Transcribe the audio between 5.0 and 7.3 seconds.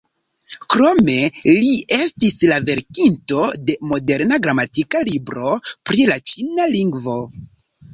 libro pri la ĉina lingvo.